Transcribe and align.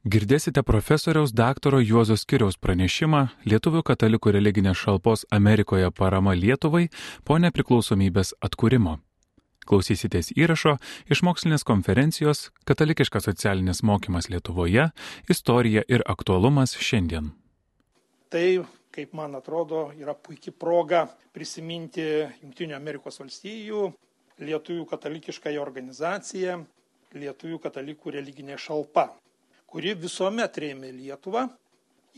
Girdėsite 0.00 0.62
profesoriaus 0.64 1.34
daktaro 1.36 1.76
Juozo 1.84 2.14
Skiriaus 2.16 2.56
pranešimą 2.56 3.18
Lietuvių 3.44 3.82
katalikų 3.84 4.32
religinės 4.32 4.80
šalpos 4.80 5.26
Amerikoje 5.28 5.90
parama 5.92 6.32
Lietuvai 6.32 6.86
po 7.28 7.36
nepriklausomybės 7.36 8.32
atkūrimo. 8.40 8.96
Klausysitės 9.68 10.32
įrašo 10.32 10.78
iš 11.04 11.20
mokslinės 11.20 11.68
konferencijos 11.68 12.48
Katalikiškas 12.64 13.28
socialinis 13.28 13.84
mokymas 13.84 14.30
Lietuvoje- 14.32 14.88
istorija 15.36 15.84
ir 15.86 16.00
aktualumas 16.08 16.78
šiandien. 16.80 17.32
Tai, 18.30 18.64
kaip 18.90 19.12
man 19.12 19.34
atrodo, 19.34 19.92
yra 20.00 20.14
puikia 20.14 20.56
proga 20.58 21.10
prisiminti 21.34 22.00
Junktinių 22.40 22.74
Amerikos 22.74 23.20
valstijų 23.20 23.92
Lietuvių 24.40 24.86
katalikiškąją 24.88 25.60
organizaciją 25.60 26.64
Lietuvių 27.12 27.58
katalikų 27.60 28.16
religinė 28.16 28.56
šalpa 28.56 29.10
kuri 29.70 29.94
visuomet 29.94 30.56
rėmė 30.58 30.90
Lietuvą, 30.94 31.46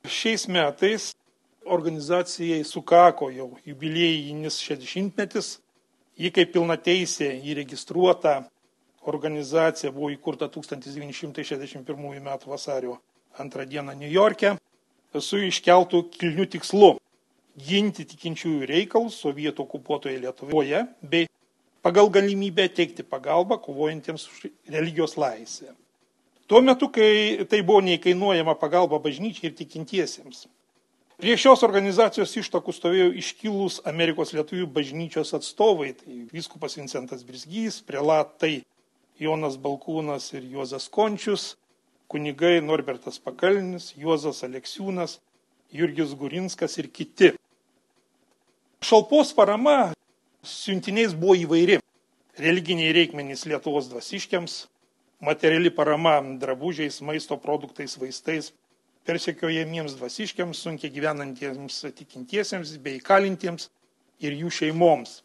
šiais 0.06 0.48
metais 0.48 1.12
organizacijai 1.66 2.64
sukako 2.64 3.30
jau 3.34 3.50
jubiliejinis 3.66 4.60
60-metis, 4.62 5.58
ji 6.18 6.30
kaip 6.34 6.54
pilna 6.54 6.78
teisė 6.78 7.32
įregistruota 7.52 8.42
organizacija 9.10 9.92
buvo 9.92 10.12
įkurta 10.14 10.50
1961 10.54 12.22
m. 12.22 12.30
vasario 12.46 13.00
2 13.40 13.66
d. 13.66 13.82
New 13.96 14.12
York'e 14.12 14.56
su 15.20 15.42
iškeltų 15.50 16.04
kilnių 16.14 16.46
tikslu 16.56 16.94
ginti 17.58 18.06
tikinčiųjų 18.08 18.68
reikalus 18.70 19.18
sovietų 19.20 19.66
okupuotoje 19.66 20.22
Lietuvoje 20.22 20.86
bei 21.02 21.28
pagal 21.82 22.10
galimybę 22.10 22.70
teikti 22.70 23.04
pagalbą 23.04 23.58
kovojantiems 23.58 24.28
už 24.30 24.52
religijos 24.70 25.18
laisvę. 25.18 25.74
Tuo 26.52 26.60
metu, 26.60 26.90
kai 26.92 27.46
tai 27.48 27.62
buvo 27.64 27.80
neįkainuojama 27.80 28.58
pagalba 28.60 28.98
bažnyčiai 29.00 29.48
ir 29.48 29.54
tikintiesiems. 29.56 30.50
Prie 31.16 31.38
šios 31.40 31.62
organizacijos 31.64 32.34
ištakų 32.42 32.74
stovėjo 32.76 33.06
iškilus 33.22 33.78
Amerikos 33.88 34.34
lietuvių 34.36 34.66
bažnyčios 34.76 35.32
atstovai, 35.38 35.94
tai 35.96 36.26
viskupas 36.34 36.76
Vincentas 36.76 37.24
Brisgys, 37.24 37.78
prelatai 37.88 38.66
Jonas 39.24 39.56
Balkūnas 39.64 40.28
ir 40.36 40.50
Juozas 40.58 40.90
Končius, 40.92 41.54
kunigai 42.12 42.58
Norbertas 42.60 43.22
Pakalnis, 43.24 43.94
Juozas 43.96 44.44
Aleksiūnas, 44.44 45.22
Jurgis 45.72 46.12
Gurinskas 46.20 46.76
ir 46.84 46.92
kiti. 46.92 47.32
Šalpos 48.84 49.32
parama 49.40 49.94
siuntiniais 50.44 51.16
buvo 51.16 51.40
įvairi. 51.46 51.80
Religiniai 52.44 52.92
reikmenys 53.00 53.48
Lietuvos 53.48 53.88
dvasiškiams, 53.88 54.66
materiali 55.22 55.70
parama 55.70 56.20
drabužiais, 56.42 57.02
maisto 57.02 57.38
produktais, 57.38 57.98
vaistais, 57.98 58.52
persekiojamiems 59.06 59.96
dvasiškiams, 59.98 60.58
sunkiai 60.58 60.94
gyvenantiems 60.94 61.86
tikintiesiems 61.98 62.76
bei 62.82 63.00
kalintiems 63.02 63.70
ir 64.22 64.34
jų 64.38 64.50
šeimoms. 64.54 65.22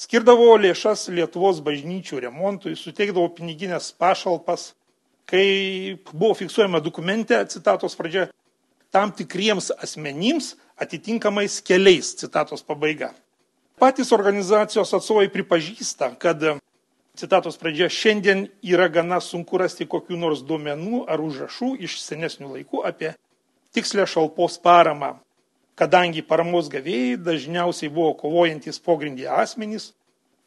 Skirdavo 0.00 0.54
lėšas 0.56 1.10
Lietuvos 1.12 1.60
bažnyčių 1.62 2.22
remontui, 2.24 2.72
suteikdavo 2.78 3.28
piniginės 3.36 3.90
pašalpas, 4.00 4.70
kai 5.28 5.98
buvo 6.12 6.32
fiksuojama 6.38 6.80
dokumente, 6.80 7.36
citatos 7.52 7.98
pradžia, 7.98 8.30
tam 8.90 9.12
tikriems 9.14 9.70
asmenims 9.76 10.54
atitinkamais 10.80 11.60
keliais, 11.62 12.14
citatos 12.16 12.64
pabaiga. 12.66 13.12
Patys 13.80 14.10
organizacijos 14.12 14.94
atstovai 14.96 15.28
pripažįsta, 15.32 16.14
kad 16.20 16.42
citatos 17.20 17.58
pradžia, 17.60 17.90
šiandien 17.92 18.46
yra 18.64 18.88
gana 18.88 19.20
sunku 19.20 19.58
rasti 19.60 19.84
kokių 19.84 20.16
nors 20.20 20.40
duomenų 20.46 21.04
ar 21.10 21.20
užrašų 21.20 21.74
iš 21.84 21.98
senesnių 22.00 22.54
laikų 22.54 22.80
apie 22.88 23.12
tikslę 23.76 24.06
šalpos 24.08 24.56
paramą, 24.64 25.18
kadangi 25.76 26.24
paramos 26.26 26.70
gavėjai 26.72 27.18
dažniausiai 27.20 27.92
buvo 27.92 28.14
kovojantis 28.22 28.80
pogrindį 28.82 29.28
asmenys, 29.36 29.90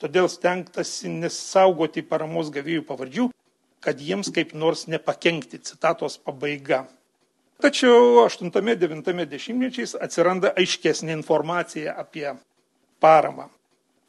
todėl 0.01 0.27
stengtasi 0.31 1.13
nesaugoti 1.13 2.03
paramos 2.09 2.49
gavėjų 2.53 2.83
pavardžių, 2.89 3.29
kad 3.83 4.01
jiems 4.01 4.33
kaip 4.33 4.57
nors 4.57 4.87
nepakenkti, 4.89 5.61
citatos 5.61 6.17
pabaiga. 6.17 6.87
Tačiau 7.63 8.25
8-9 8.25 9.29
dešimtmečiais 9.29 9.93
atsiranda 9.95 10.51
aiškesnė 10.57 11.13
informacija 11.15 11.93
apie 12.01 12.27
paramą. 12.99 13.51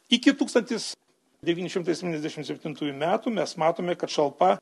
Iki 0.09 0.33
1000 0.41 0.95
977 1.45 2.91
metų 2.99 3.33
mes 3.33 3.55
matome, 3.61 3.95
kad 3.99 4.09
šalpa 4.11 4.55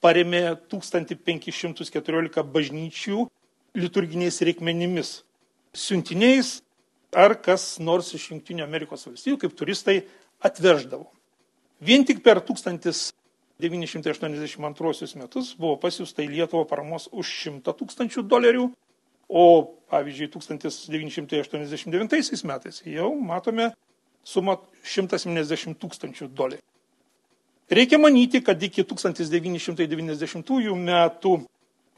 paremė 0.00 0.56
1514 0.72 2.44
bažnyčių 2.54 3.26
liturginiais 3.76 4.40
reikmenimis, 4.46 5.08
siuntiniais 5.76 6.60
ar 7.14 7.34
kas 7.42 7.78
nors 7.82 8.14
iš 8.14 8.30
Junktinių 8.32 8.64
Amerikos 8.64 9.06
valstybių 9.06 9.38
kaip 9.44 9.52
turistai 9.58 10.02
atveždavo. 10.46 11.06
Vien 11.80 12.04
tik 12.04 12.22
per 12.24 12.40
1982 12.44 15.16
metus 15.20 15.54
buvo 15.58 15.76
pasiūsta 15.80 16.22
į 16.24 16.28
Lietuvą 16.36 16.64
paramos 16.68 17.08
už 17.12 17.26
100 17.50 17.72
tūkstančių 17.80 18.22
dolerių, 18.28 18.70
o 19.30 19.44
pavyzdžiui 19.90 20.28
1989 20.34 22.44
metais 22.44 22.82
jau 22.84 23.14
matome 23.14 23.72
suma 24.24 24.56
170 24.84 25.78
tūkstančių 25.80 26.28
dolerių. 26.34 26.64
Reikia 27.70 27.98
manyti, 28.02 28.40
kad 28.42 28.62
iki 28.62 28.82
1990 28.82 30.74
metų 30.74 31.46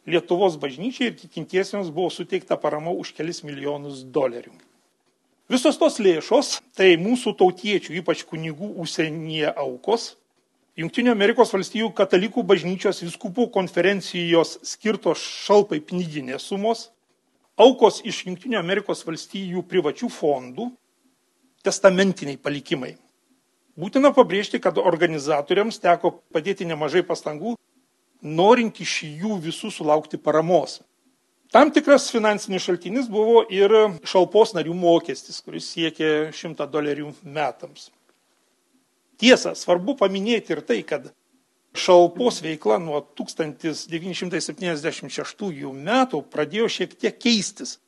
Lietuvos 0.03 0.57
bažnyčiai 0.59 1.13
ir 1.13 1.15
tikintiesiems 1.15 1.93
buvo 1.95 2.11
suteikta 2.11 2.57
parama 2.59 2.91
už 2.91 3.13
kelis 3.15 3.45
milijonus 3.47 4.03
dolerių. 4.03 4.51
Visos 5.53 5.79
tos 5.79 6.01
lėšos, 6.03 6.59
tai 6.75 6.97
mūsų 6.99 7.37
tautiečių, 7.39 7.95
ypač 8.01 8.25
kunigų 8.27 8.75
užsienyje 8.83 9.55
aukos, 9.55 10.17
Junktinių 10.73 11.13
Amerikos 11.13 11.51
valstijų 11.53 11.91
katalikų 11.93 12.41
bažnyčios 12.49 13.03
viskupų 13.05 13.51
konferencijos 13.53 14.55
skirtos 14.65 15.21
šalpai 15.21 15.83
piniginės 15.85 16.47
sumos, 16.49 16.87
aukos 17.61 18.01
iš 18.09 18.23
Junktinių 18.25 18.57
Amerikos 18.57 19.05
valstijų 19.05 19.67
privačių 19.69 20.09
fondų 20.09 20.71
testamentiniai 21.67 22.37
palikimai. 22.37 22.97
Būtina 23.79 24.13
pabrėžti, 24.13 24.61
kad 24.61 24.79
organizatoriams 24.79 25.79
teko 25.81 26.11
padėti 26.35 26.67
nemažai 26.69 27.03
pastangų, 27.09 27.57
norint 28.23 28.81
iš 28.85 29.03
jų 29.23 29.39
visų 29.43 29.71
sulaukti 29.73 30.19
paramos. 30.21 30.81
Tam 31.53 31.71
tikras 31.73 32.11
finansinis 32.13 32.63
šaltinis 32.65 33.09
buvo 33.13 33.43
ir 33.53 33.71
šalpos 34.09 34.55
narių 34.57 34.75
mokestis, 34.77 35.41
kuris 35.45 35.67
siekė 35.73 36.33
100 36.33 36.67
dolerių 36.73 37.13
metams. 37.25 37.91
Tiesa, 39.21 39.55
svarbu 39.57 39.97
paminėti 40.01 40.53
ir 40.55 40.61
tai, 40.65 40.83
kad 40.83 41.13
šalpos 41.77 42.43
veikla 42.45 42.79
nuo 42.81 43.01
1976 43.21 45.73
metų 45.73 46.23
pradėjo 46.33 46.69
šiek 46.73 46.95
tiek 46.97 47.19
keistis, 47.21 47.79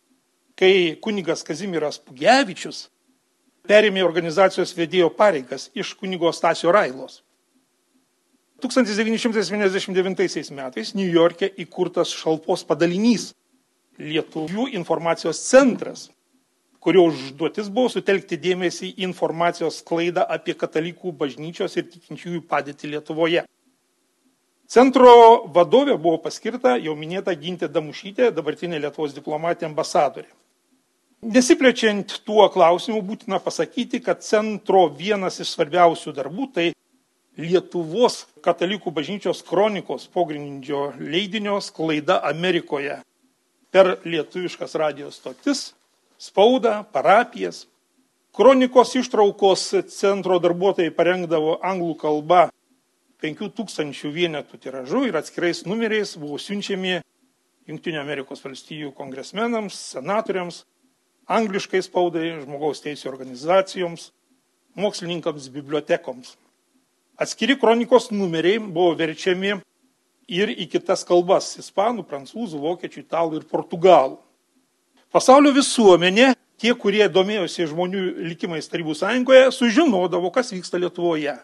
kai 0.56 0.97
kunigas 1.00 1.43
Kazimiras 1.44 1.99
Pugevičius 1.99 2.91
perėmė 3.69 4.02
organizacijos 4.05 4.75
vedėjo 4.76 5.11
pareigas 5.16 5.70
iš 5.75 5.94
kunigo 6.00 6.32
Stasio 6.32 6.72
Railos. 6.75 7.22
1979 8.64 10.50
metais 10.56 10.94
New 10.94 11.08
York'e 11.08 11.50
įkurtas 11.64 12.12
šalpos 12.16 12.64
padalinys 12.64 13.32
Lietuvių 13.99 14.69
informacijos 14.75 15.38
centras, 15.46 16.08
kurio 16.82 17.05
užduotis 17.11 17.69
buvo 17.70 17.93
sutelkti 17.93 18.38
dėmesį 18.43 18.88
į 18.90 19.05
informacijos 19.06 19.78
sklaidą 19.82 20.25
apie 20.37 20.56
katalikų 20.58 21.12
bažnyčios 21.20 21.76
ir 21.78 21.87
tikinčiųjų 21.93 22.40
padėtį 22.50 22.90
Lietuvoje. 22.96 23.44
Centro 24.66 25.12
vadovė 25.55 25.94
buvo 25.94 26.19
paskirta 26.25 26.75
jau 26.82 26.96
minėta 26.99 27.37
Gintė 27.38 27.69
Damušytė, 27.70 28.32
dabartinė 28.34 28.81
Lietuvos 28.82 29.14
diplomatė 29.14 29.69
ambasadorė. 29.69 30.31
Nesiplečiant 31.25 32.19
tuo 32.26 32.44
klausimu, 32.53 32.99
būtina 33.00 33.38
pasakyti, 33.41 34.03
kad 34.05 34.21
centro 34.21 34.82
vienas 34.93 35.38
iš 35.41 35.55
svarbiausių 35.55 36.12
darbų 36.12 36.49
tai 36.53 36.65
Lietuvos 37.41 38.26
katalikų 38.44 38.93
bažnyčios 38.94 39.41
kronikos 39.43 40.05
pogrindžio 40.12 40.93
leidinio 41.00 41.56
sklaida 41.65 42.21
Amerikoje 42.29 42.99
per 43.75 43.97
lietuviškas 44.05 44.76
radijos 44.79 45.17
stotis, 45.19 45.62
spaudą, 46.21 46.85
parapijas. 46.93 47.65
Kronikos 48.35 48.93
ištraukos 49.00 49.65
centro 49.97 50.37
darbuotojai 50.44 50.93
parengdavo 50.94 51.56
anglų 51.65 51.97
kalba 52.05 52.44
5000 53.25 54.12
vienetų 54.12 54.61
tiražų 54.61 55.09
ir 55.09 55.19
atskirais 55.19 55.65
numeriais 55.65 56.15
buvo 56.21 56.37
siunčiami 56.38 57.00
Junktinių 57.65 58.03
Amerikos 58.03 58.44
valstijų 58.44 58.93
kongresmenams, 58.93 59.79
senatoriams, 59.94 60.67
angliškai 61.31 61.82
spaudai, 61.85 62.41
žmogaus 62.43 62.82
teisų 62.85 63.09
organizacijoms, 63.11 64.11
mokslininkams, 64.76 65.49
bibliotekoms. 65.53 66.35
Atskiri 67.21 67.56
kronikos 67.59 68.11
numeriai 68.11 68.59
buvo 68.59 68.94
verčiami 68.99 69.61
ir 70.29 70.50
į 70.50 70.69
kitas 70.73 71.05
kalbas- 71.06 71.55
ispanų, 71.62 72.05
prancūzų, 72.09 72.59
vokiečių, 72.59 73.05
italų 73.05 73.37
ir 73.37 73.44
portugalų. 73.44 74.19
Pasaulio 75.12 75.53
visuomenė, 75.55 76.35
tie, 76.59 76.75
kurie 76.75 77.09
domėjosi 77.09 77.69
žmonių 77.71 78.03
likimais 78.31 78.69
Tarybų 78.69 78.94
sąjungoje, 78.94 79.53
sužinodavo, 79.53 80.32
kas 80.32 80.50
vyksta 80.50 80.79
Lietuvoje. 80.79 81.38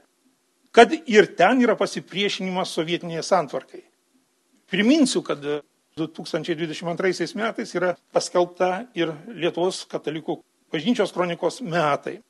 Kad 0.73 0.93
ir 1.07 1.27
ten 1.37 1.63
yra 1.63 1.77
pasipriešinimas 1.77 2.71
sovietiniai 2.71 3.23
santvarkai. 3.23 3.83
Priminsiu, 4.71 5.23
kad 5.23 5.39
2022 6.01 7.37
metais 7.37 7.75
yra 7.77 7.95
paskelbta 8.15 8.87
ir 8.97 9.13
Lietuvos 9.29 9.85
katalikų 9.91 10.41
bažnyčios 10.73 11.13
kronikos 11.13 11.61
metai. 11.61 12.21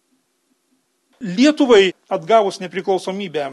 Lietuvai 1.20 1.93
atgavus 2.08 2.61
nepriklausomybę 2.62 3.50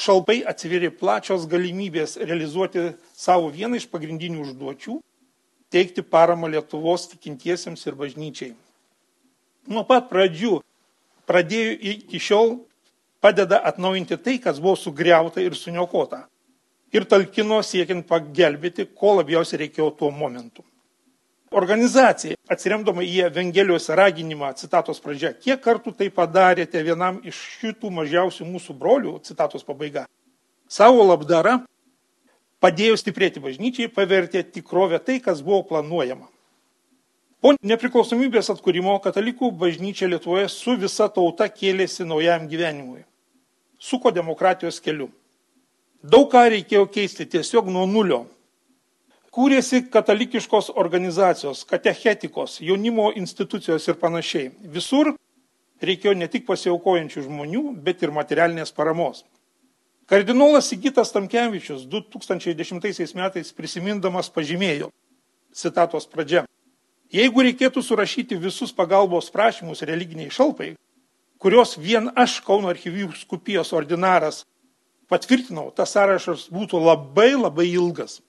šalpai 0.00 0.40
atsivėrė 0.48 0.90
plačios 0.98 1.46
galimybės 1.46 2.16
realizuoti 2.16 2.90
savo 3.14 3.50
vieną 3.54 3.78
iš 3.78 3.86
pagrindinių 3.92 4.40
užduočių- 4.48 4.98
teikti 5.74 6.02
paramą 6.02 6.48
Lietuvos 6.48 7.08
tikintiesiems 7.12 7.86
ir 7.86 7.94
bažnyčiai. 7.94 8.54
Nuo 9.68 9.84
pat 9.84 10.10
pradžių 10.10 10.60
pradėjo 11.28 11.78
iki 11.80 12.18
šiol 12.18 12.58
padeda 13.20 13.60
atnaujinti 13.64 14.16
tai, 14.20 14.38
kas 14.38 14.58
buvo 14.60 14.76
sugriauta 14.76 15.40
ir 15.40 15.54
suniokota. 15.56 16.26
Ir 16.94 17.08
talkino 17.10 17.58
siekiant 17.66 18.06
pagelbėti, 18.06 18.86
ko 18.86 19.16
labiausiai 19.18 19.64
reikėjo 19.64 19.90
tuo 19.98 20.12
momentu. 20.14 20.62
Organizacija, 21.54 22.34
atsiremdama 22.50 23.02
į 23.06 23.28
Evangelijos 23.28 23.88
raginimą, 23.94 24.52
citatos 24.58 24.98
pradžia, 25.02 25.32
kiek 25.34 25.60
kartų 25.62 25.92
tai 25.98 26.08
padarėte 26.10 26.82
vienam 26.82 27.20
iš 27.26 27.38
šitų 27.60 27.90
mažiausių 27.94 28.46
mūsų 28.48 28.74
brolių, 28.78 29.14
citatos 29.26 29.66
pabaiga, 29.66 30.06
savo 30.66 31.02
labdarą 31.06 31.60
padėjo 32.62 32.96
stiprėti 32.98 33.42
bažnyčiai, 33.44 33.90
pavertė 33.92 34.42
tikrovę 34.54 34.98
tai, 34.98 35.20
kas 35.22 35.42
buvo 35.46 35.62
planuojama. 35.68 36.30
Po 37.44 37.52
nepriklausomybės 37.60 38.48
atkūrimo 38.54 38.96
katalikų 39.04 39.50
bažnyčia 39.60 40.08
Lietuvoje 40.08 40.46
su 40.48 40.78
visa 40.80 41.10
tauta 41.12 41.50
kėlėsi 41.52 42.06
naujam 42.08 42.46
gyvenimui. 42.48 43.02
Suko 43.76 44.14
demokratijos 44.14 44.80
keliu. 44.80 45.10
Daug 46.04 46.28
ką 46.28 46.42
reikėjo 46.52 46.84
keisti 46.92 47.24
tiesiog 47.32 47.70
nuo 47.72 47.86
nulio, 47.88 48.24
Kūrėsi 49.34 49.80
katalikiškos 49.90 50.68
organizacijos, 50.78 51.64
katechetikos, 51.66 52.60
jaunimo 52.62 53.08
institucijos 53.18 53.88
ir 53.88 53.96
panašiai. 53.98 54.52
Visur 54.76 55.10
reikėjo 55.82 56.12
ne 56.14 56.28
tik 56.30 56.44
pasiaukojančių 56.46 57.24
žmonių, 57.24 57.62
bet 57.82 58.04
ir 58.06 58.12
materialinės 58.14 58.70
paramos. 58.76 59.24
Kardinolas 60.06 60.68
Sigitas 60.70 61.10
Tamkevičius 61.10 61.82
2010 61.90 63.18
metais 63.18 63.50
prisimindamas 63.56 64.30
pažymėjo, 64.30 64.92
citatos 65.50 66.06
pradžia, 66.06 66.44
jeigu 67.10 67.48
reikėtų 67.48 67.82
surašyti 67.82 68.38
visus 68.38 68.70
pagalbos 68.70 69.32
prašymus 69.34 69.82
religiniai 69.82 70.30
šalpai, 70.30 70.76
kurios 71.42 71.74
vien 71.74 72.12
aš 72.14 72.38
Kauno 72.46 72.70
archyvyskupijos 72.70 73.74
ordinaras 73.74 74.44
patvirtinau, 75.10 75.70
tas 75.76 75.92
sąrašas 75.94 76.48
būtų 76.52 76.80
labai 76.82 77.32
labai 77.36 77.68
ilgas. 77.72 78.20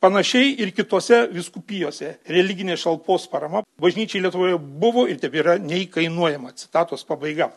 Panašiai 0.00 0.52
ir 0.60 0.74
kitose 0.76 1.22
viskupijose 1.32 2.18
religinė 2.28 2.76
šalpos 2.76 3.24
parama 3.32 3.62
bažnyčiai 3.80 4.20
Lietuvoje 4.26 4.58
buvo 4.58 5.06
ir 5.08 5.16
tebėra 5.22 5.56
neįkainuojama. 5.58 6.52
Citatos 6.52 7.04
pabaiga. 7.08 7.48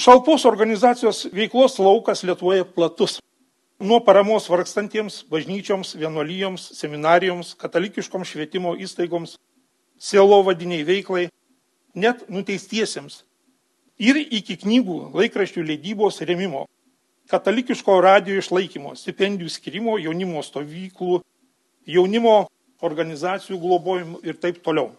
Šalpos 0.00 0.46
organizacijos 0.48 1.26
veiklos 1.32 1.76
laukas 1.78 2.24
Lietuvoje 2.24 2.64
platus. 2.64 3.20
Nuo 3.84 4.00
paramos 4.00 4.48
vargstantiems 4.48 5.20
bažnyčioms, 5.30 5.92
vienuolyjoms, 5.98 6.70
seminarijoms, 6.78 7.52
katalikiškoms 7.60 8.30
švietimo 8.32 8.72
įstaigoms, 8.80 9.36
sielo 9.98 10.40
vadiniai 10.46 10.86
veiklai, 10.88 11.28
net 11.94 12.24
nuteistiesiems. 12.30 13.24
Ir 13.98 14.18
iki 14.18 14.56
knygų, 14.62 15.10
laikraščių 15.14 15.62
leidybos 15.68 16.22
remimo, 16.26 16.64
katalikiško 17.30 18.00
radio 18.04 18.38
išlaikymo, 18.38 18.94
stipendijų 18.98 19.52
skirimo, 19.52 19.96
jaunimo 19.98 20.42
stovyklų, 20.44 21.20
jaunimo 21.88 22.36
organizacijų 22.84 23.58
globojimų 23.60 24.20
ir 24.26 24.38
taip 24.40 24.60
toliau. 24.64 24.92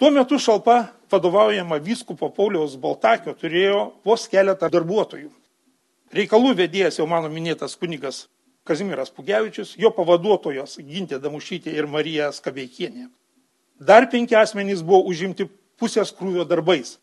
Tuo 0.00 0.10
metu 0.10 0.38
šalpa 0.40 0.92
vadovaujama 1.12 1.78
vyskupo 1.78 2.28
Pauliaus 2.34 2.74
Baltakio 2.76 3.34
turėjo 3.38 3.92
vos 4.04 4.26
keletą 4.28 4.68
darbuotojų. 4.72 5.30
Reikalų 6.12 6.56
vedėjas 6.58 6.98
jau 6.98 7.06
mano 7.08 7.30
minėtas 7.32 7.76
kunigas 7.78 8.26
Kazimiras 8.68 9.10
Pugevičius, 9.10 9.74
jo 9.78 9.90
pavaduotojos 9.94 10.76
Gintė 10.86 11.18
Damušytė 11.22 11.72
ir 11.74 11.88
Marija 11.90 12.28
Skabeikienė. 12.34 13.08
Dar 13.80 14.06
penki 14.10 14.36
asmenys 14.38 14.84
buvo 14.86 15.02
užimti 15.10 15.48
pusės 15.80 16.12
krūvio 16.14 16.44
darbais, 16.46 16.98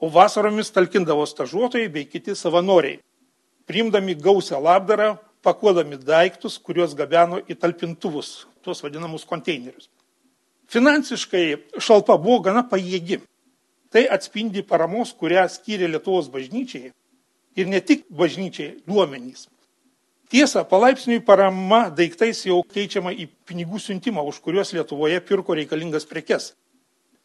o 0.00 0.08
vasaromis 0.10 0.72
talkindavo 0.74 1.26
stažuotojai 1.26 1.90
bei 1.92 2.08
kiti 2.08 2.34
savanoriai 2.34 2.98
priimdami 3.68 4.16
gausią 4.16 4.60
labdarą, 4.64 5.16
pakuodami 5.44 5.98
daiktus, 6.00 6.58
kuriuos 6.58 6.96
gabeno 6.98 7.38
į 7.46 7.56
talpintuvus, 7.60 8.46
tuos 8.64 8.82
vadinamus 8.82 9.26
konteinerius. 9.28 9.90
Finansiškai 10.68 11.80
šalpa 11.80 12.18
buvo 12.20 12.42
gana 12.48 12.64
pajėgi. 12.68 13.22
Tai 13.88 14.02
atspindi 14.12 14.60
paramos, 14.66 15.14
kurią 15.16 15.46
skyrė 15.48 15.88
Lietuvos 15.88 16.28
bažnyčiai 16.28 16.90
ir 17.56 17.70
ne 17.72 17.80
tik 17.80 18.04
bažnyčiai 18.12 18.74
duomenys. 18.84 19.46
Tiesa, 20.28 20.60
palaipsniui 20.68 21.22
parama 21.24 21.86
daiktais 21.88 22.42
jau 22.44 22.60
keičiama 22.68 23.14
į 23.16 23.30
pinigų 23.48 23.80
siuntimą, 23.80 24.20
už 24.28 24.42
kuriuos 24.44 24.74
Lietuvoje 24.76 25.22
pirko 25.24 25.56
reikalingas 25.56 26.04
prekes. 26.04 26.50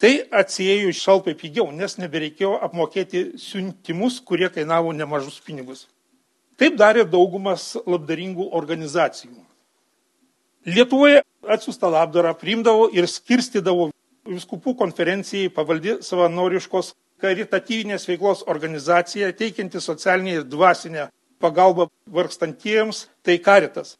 Tai 0.00 0.14
atsiejo 0.32 0.88
šalpai 0.96 1.36
pigiau, 1.36 1.68
nes 1.68 1.98
nebereikėjo 2.00 2.56
apmokėti 2.64 3.34
siuntimus, 3.40 4.22
kurie 4.24 4.48
kainavo 4.48 4.96
nemažus 4.96 5.36
pinigus. 5.44 5.84
Taip 6.60 6.76
darė 6.78 7.04
daugumas 7.10 7.74
labdaringų 7.86 8.50
organizacijų. 8.54 9.34
Lietuvoje 10.64 11.22
atsiųstą 11.54 11.90
labdarą 11.92 12.34
priimdavo 12.40 12.88
ir 12.94 13.08
skirstydavo 13.10 13.90
viskupų 14.28 14.74
konferencijai 14.78 15.50
pavaldi 15.52 15.98
savanoriškos 16.04 16.94
karitatyvinės 17.20 18.08
veiklos 18.08 18.44
organizacija, 18.50 19.32
teikianti 19.32 19.80
socialinę 19.80 20.30
ir 20.38 20.44
dvasinę 20.48 21.08
pagalbą 21.40 21.88
vargstantiems, 22.06 23.08
tai 23.22 23.38
karitas. 23.38 23.96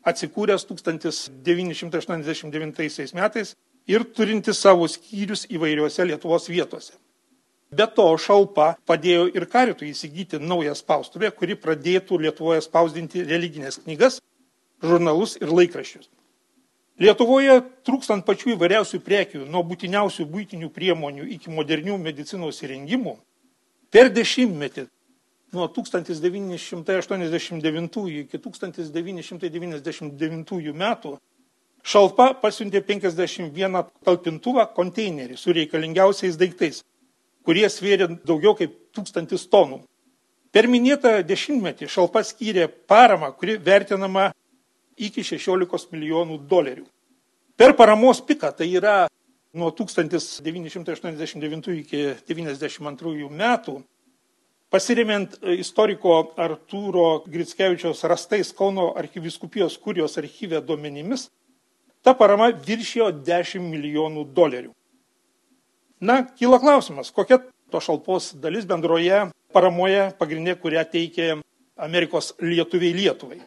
atsikūręs 0.00 0.64
1989 0.64 3.14
metais 3.14 3.56
ir 3.86 4.04
turintis 4.16 4.58
savo 4.58 4.88
skyrius 4.88 5.46
įvairiuose 5.52 6.04
Lietuvos 6.08 6.48
vietose. 6.48 6.92
Be 7.70 7.86
to, 7.86 8.02
šalpa 8.18 8.72
padėjo 8.90 9.28
ir 9.30 9.44
karitui 9.46 9.92
įsigyti 9.92 10.40
naują 10.42 10.74
spaustuvę, 10.74 11.30
kuri 11.30 11.54
pradėtų 11.54 12.18
Lietuvoje 12.18 12.58
spausdinti 12.64 13.22
religinės 13.22 13.78
knygas, 13.84 14.18
žurnalus 14.82 15.36
ir 15.38 15.52
laikraščius. 15.54 16.10
Lietuvoje 17.00 17.62
trūkstant 17.86 18.26
pačių 18.26 18.50
įvairiausių 18.56 18.98
prekių, 19.06 19.46
nuo 19.46 19.62
būtiniausių 19.70 20.26
būtinių 20.34 20.68
priemonių 20.74 21.24
iki 21.36 21.48
modernių 21.54 21.94
medicinos 22.02 22.58
įrengimų, 22.66 23.14
per 23.94 24.10
dešimtmetį 24.18 24.82
nuo 25.54 25.70
1989 25.70 28.18
iki 28.24 28.36
1999 28.38 30.74
metų 30.82 31.10
šalpa 31.82 32.34
pasiuntė 32.42 32.80
51 32.82 33.84
talpintuvą 34.04 34.66
konteinerį 34.74 35.36
su 35.38 35.52
reikalingiausiais 35.54 36.36
daiktais, 36.36 36.84
kurie 37.46 37.68
svėrė 37.70 38.08
daugiau 38.26 38.56
kaip 38.58 38.74
tūkstantis 38.96 39.46
tonų. 39.50 39.82
Per 40.50 40.66
minėtą 40.66 41.20
dešimtmetį 41.22 41.88
šalpa 41.90 42.24
skyrė 42.26 42.66
paramą, 42.90 43.30
kuri 43.38 43.54
vertinama 43.62 44.32
iki 44.98 45.22
16 45.24 45.92
milijonų 45.94 46.40
dolerių. 46.50 46.84
Per 47.56 47.76
paramos 47.78 48.20
piką, 48.24 48.50
tai 48.56 48.66
yra 48.72 49.08
nuo 49.54 49.70
1989 49.70 51.78
iki 51.84 52.02
1992 52.26 53.30
metų, 53.30 53.82
Pasiremiant 54.70 55.32
istoriko 55.58 56.12
Artūro 56.38 57.24
Gritskevičiaus 57.26 58.04
rastais 58.06 58.52
Kauno 58.54 58.92
arkiviskupijos 59.00 59.74
kurijos 59.82 60.14
archyvė 60.20 60.60
duomenimis, 60.62 61.24
ta 62.06 62.14
parama 62.14 62.52
viršijo 62.54 63.08
10 63.26 63.66
milijonų 63.66 64.28
dolerių. 64.36 64.70
Na, 66.00 66.22
kyla 66.38 66.58
klausimas, 66.62 67.12
kokia 67.12 67.42
to 67.70 67.80
šalpos 67.84 68.32
dalis 68.40 68.66
bendroje 68.66 69.26
paramoje 69.52 70.10
pagrindė, 70.18 70.56
kurią 70.56 70.84
teikė 70.88 71.30
Amerikos 71.80 72.32
lietuviai 72.40 72.96
Lietuvai. 72.96 73.40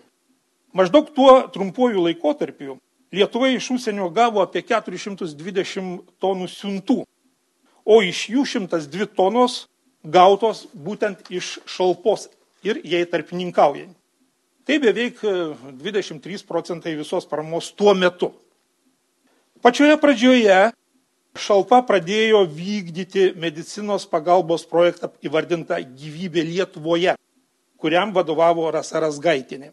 Maždaug 0.74 1.10
tuo 1.14 1.36
trumpuoju 1.54 2.08
laikotarpiu 2.08 2.78
Lietuva 3.14 3.52
iš 3.54 3.68
užsienio 3.76 4.08
gavo 4.10 4.42
apie 4.42 4.64
420 4.66 6.00
tonų 6.18 6.48
siuntų, 6.50 7.04
o 7.86 7.98
iš 8.02 8.24
jų 8.34 8.46
102 8.50 9.06
tonos 9.14 9.68
gautos 10.02 10.64
būtent 10.74 11.30
iš 11.30 11.60
šalpos 11.70 12.32
ir 12.66 12.80
jai 12.82 13.04
tarpininkaujant. 13.06 13.94
Tai 14.66 14.80
beveik 14.82 15.22
23 15.22 16.40
e, 16.40 16.42
procentai 16.48 16.96
visos 16.98 17.28
paramos 17.30 17.70
tuo 17.78 17.94
metu. 17.94 18.32
Pačioje 19.62 20.00
pradžioje 20.02 20.58
šalpa 21.38 21.82
pradėjo 21.88 22.44
vykdyti 22.50 23.34
medicinos 23.40 24.06
pagalbos 24.10 24.66
projektą 24.70 25.10
įvardintą 25.26 25.80
gyvybė 25.82 26.44
Lietuvoje, 26.46 27.16
kuriam 27.78 28.14
vadovavo 28.14 28.70
Rasa 28.72 29.02
Rasgaitinė. 29.04 29.72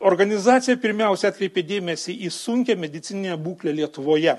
Organizacija 0.00 0.78
pirmiausia 0.80 1.28
atkreipė 1.28 1.62
dėmesį 1.66 2.14
į 2.26 2.30
sunkę 2.32 2.76
medicininę 2.76 3.36
būklę 3.36 3.74
Lietuvoje. 3.76 4.38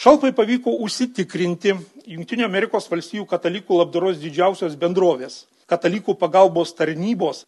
Šalpai 0.00 0.32
pavyko 0.32 0.72
užsitikrinti 0.80 1.74
Junktinių 2.08 2.46
Amerikos 2.46 2.88
valstijų 2.88 3.26
katalikų 3.28 3.76
labdaros 3.76 4.16
didžiausios 4.22 4.78
bendrovės, 4.80 5.44
katalikų 5.68 6.16
pagalbos 6.16 6.72
tarnybos 6.74 7.44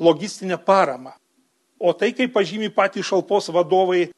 logistinę 0.00 0.56
paramą. 0.56 1.12
O 1.78 1.92
tai, 1.92 2.12
kaip 2.16 2.32
pažymi 2.32 2.70
patys 2.72 3.04
šalpos 3.10 3.50
vadovai, 3.52 4.08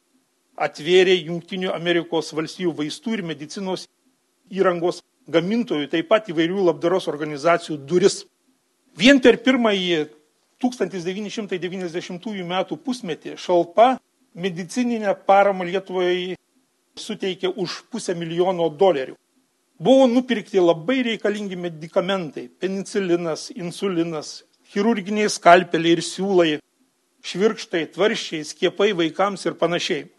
atvėrė 0.57 1.17
Junktinių 1.27 1.73
Amerikos 1.75 2.33
valstijų 2.35 2.75
vaistų 2.79 3.19
ir 3.19 3.23
medicinos 3.27 3.89
įrangos 4.53 5.03
gamintojų, 5.31 5.89
taip 5.91 6.09
pat 6.09 6.29
įvairių 6.31 6.69
labdaros 6.69 7.09
organizacijų 7.09 7.79
duris. 7.89 8.25
Vien 8.97 9.21
per 9.21 9.41
pirmąjį 9.43 10.07
1990 10.63 12.31
m. 12.45 12.55
pusmetį 12.85 13.37
šalpa 13.41 13.97
medicininę 14.35 15.15
paramą 15.27 15.65
Lietuvoje 15.65 16.37
suteikė 16.97 17.51
už 17.57 17.83
pusę 17.91 18.15
milijono 18.15 18.69
dolerių. 18.71 19.17
Buvo 19.79 20.07
nupirkti 20.07 20.63
labai 20.63 21.03
reikalingi 21.03 21.57
medikamentai- 21.57 22.49
penicilinas, 22.61 23.51
insulinas, 23.51 24.45
chirurginiai 24.71 25.29
skalpeliai 25.29 25.97
ir 25.99 26.03
siūlai, 26.03 26.61
švirkštai, 27.25 27.91
tvarščiai, 27.95 28.45
skiepai 28.45 28.93
vaikams 28.95 29.47
ir 29.47 29.55
panašiai. 29.55 30.14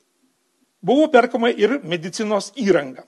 Buvo 0.84 1.08
perkama 1.12 1.51
ir 1.51 1.79
medicinos 1.84 2.51
įranga. 2.60 3.05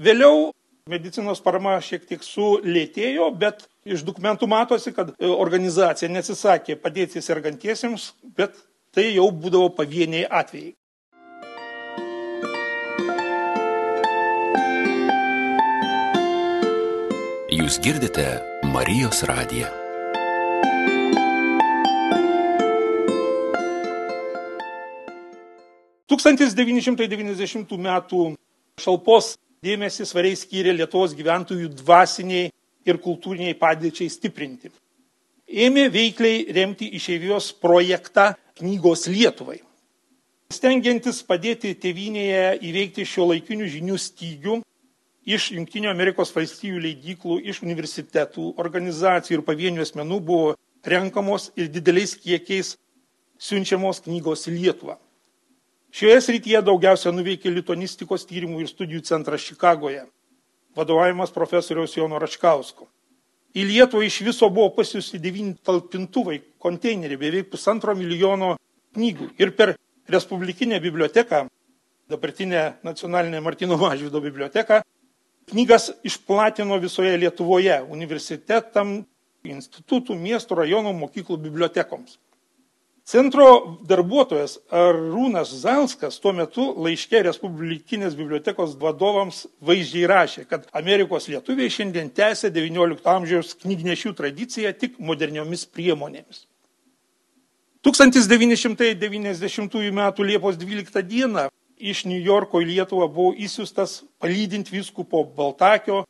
Vėliau 0.00 0.52
medicinos 0.90 1.40
parama 1.40 1.78
šiek 1.80 2.04
tiek 2.08 2.22
sulėtėjo, 2.24 3.30
bet 3.40 3.66
iš 3.88 4.04
dokumentų 4.04 4.48
matosi, 4.50 4.92
kad 4.92 5.14
organizacija 5.20 6.10
nesisakė 6.12 6.76
padėti 6.80 7.22
sergantiesiems, 7.24 8.12
bet 8.36 8.56
tai 8.94 9.10
jau 9.14 9.30
būdavo 9.32 9.70
pavieniai 9.78 10.26
atvejai. 10.28 10.74
Jūs 17.54 17.78
girdite 17.80 18.26
Marijos 18.66 19.22
radiją. 19.30 19.83
1990 26.10 27.78
m. 27.80 28.36
šalpos 28.76 29.34
dėmesį 29.64 30.04
svariai 30.04 30.36
skyrė 30.36 30.74
Lietuvos 30.76 31.14
gyventojų 31.16 31.70
dvasiniai 31.80 32.50
ir 32.84 32.98
kultūriniai 33.00 33.56
padėčiai 33.56 34.10
stiprinti. 34.12 34.68
Ėmė 35.48 35.86
veikliai 35.92 36.44
remti 36.52 36.90
išeivijos 36.98 37.52
projektą 37.60 38.34
knygos 38.58 39.06
Lietuvai. 39.08 39.62
Stengiantis 40.52 41.22
padėti 41.24 41.72
tėvynėje 41.80 42.58
įveikti 42.68 43.06
šio 43.08 43.30
laikinių 43.30 43.68
žinių 43.72 43.96
stygių, 43.98 44.58
iš 45.24 45.50
Junktinių 45.56 45.88
Amerikos 45.88 46.34
valstijų 46.36 46.82
leidyklų, 46.84 47.38
iš 47.48 47.62
universitetų, 47.64 48.50
organizacijų 48.60 49.38
ir 49.38 49.46
pavienių 49.48 49.84
asmenų 49.86 50.20
buvo 50.20 50.52
renkamos 50.84 51.48
ir 51.56 51.72
dideliais 51.72 52.12
kiekiais 52.20 52.74
siunčiamos 53.40 54.04
knygos 54.04 54.44
į 54.52 54.58
Lietuvą. 54.58 54.98
Šioje 55.94 56.20
srityje 56.26 56.58
daugiausia 56.66 57.12
nuveikė 57.14 57.52
litonistikos 57.54 58.24
tyrimų 58.26 58.64
ir 58.64 58.70
studijų 58.70 59.04
centras 59.06 59.44
Čikagoje, 59.46 60.00
vadovavimas 60.74 61.30
profesoriaus 61.30 61.94
Jono 61.94 62.18
Račkausko. 62.18 62.88
Į 63.54 63.62
Lietuvą 63.68 64.02
iš 64.02 64.16
viso 64.26 64.48
buvo 64.50 64.72
pasiūsti 64.74 65.20
devyni 65.22 65.54
talpintuvai, 65.62 66.40
konteineriai, 66.58 67.20
beveik 67.20 67.52
pusantro 67.52 67.94
milijono 67.94 68.56
knygų. 68.96 69.30
Ir 69.38 69.54
per 69.54 69.76
Respublikinę 70.10 70.80
biblioteką, 70.82 71.46
dabartinę 72.10 72.64
nacionalinę 72.82 73.40
Martino 73.40 73.78
Mažvido 73.78 74.20
biblioteką, 74.20 74.82
Knygas 75.44 75.90
išplatino 76.02 76.78
visoje 76.80 77.16
Lietuvoje 77.20 77.76
universitetam, 77.92 79.02
institutų, 79.44 80.16
miestų, 80.16 80.56
rajonų, 80.62 80.94
mokyklų, 80.96 81.36
bibliotekoms. 81.44 82.16
Centro 83.04 83.76
darbuotojas 83.84 84.54
Arūnas 84.72 85.50
Zalskas 85.60 86.16
tuo 86.24 86.30
metu 86.32 86.70
laiškė 86.86 87.20
Respublikinės 87.26 88.14
bibliotekos 88.16 88.78
vadovams 88.80 89.42
vaizdžiai 89.60 90.06
rašė, 90.08 90.44
kad 90.48 90.64
Amerikos 90.72 91.28
lietuviai 91.28 91.68
šiandien 91.68 92.08
tęsia 92.16 92.48
XIX 92.48 93.04
amžiaus 93.12 93.52
knygnešių 93.60 94.14
tradiciją 94.16 94.72
tik 94.80 94.96
moderniomis 94.96 95.66
priemonėmis. 95.68 96.46
1990 97.84 99.76
m. 99.90 100.00
Liepos 100.24 100.56
12 100.56 101.04
d 101.04 101.50
iš 101.76 102.06
New 102.08 102.22
Yorko 102.24 102.62
į 102.64 102.70
Lietuvą 102.70 103.10
buvo 103.12 103.34
įsiustas 103.36 103.98
palydint 104.16 104.72
vyskupo 104.72 105.26
Baltakio 105.36 106.06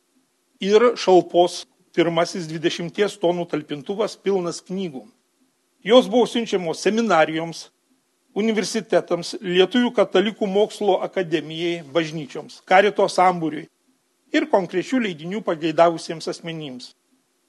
ir 0.63 0.93
šalpos 0.95 1.65
pirmasis 1.91 2.47
20 2.47 3.19
tonų 3.19 3.49
talpintuvas 3.51 4.15
pilnas 4.15 4.63
knygų. 4.63 5.03
Jos 5.85 6.07
buvo 6.09 6.25
siunčiamos 6.25 6.79
seminarijoms, 6.81 7.67
universitetams, 8.33 9.35
Lietuvių 9.37 9.91
katalikų 9.93 10.47
mokslo 10.49 10.95
akademijai, 11.05 11.83
bažnyčioms, 11.93 12.63
karito 12.65 13.05
sambūriui 13.05 13.67
ir 14.33 14.47
konkrečių 14.49 15.03
leidinių 15.03 15.43
pageidavusiems 15.45 16.25
asmenims. 16.31 16.95